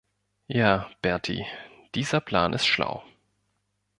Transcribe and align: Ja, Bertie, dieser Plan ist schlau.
Ja, 0.47 0.89
Bertie, 1.03 1.45
dieser 1.93 2.21
Plan 2.21 2.53
ist 2.53 2.65
schlau. 2.65 3.03